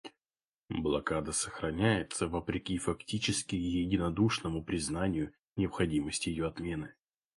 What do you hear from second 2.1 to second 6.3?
вопреки фактически единодушному признанию необходимости